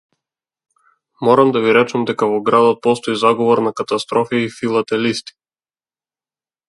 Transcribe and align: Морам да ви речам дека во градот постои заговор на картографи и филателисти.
Морам 1.27 1.51
да 1.57 1.61
ви 1.65 1.73
речам 1.77 2.07
дека 2.11 2.29
во 2.31 2.39
градот 2.47 2.81
постои 2.87 3.19
заговор 3.25 3.61
на 3.67 3.75
картографи 3.81 4.41
и 4.47 4.51
филателисти. 4.57 5.37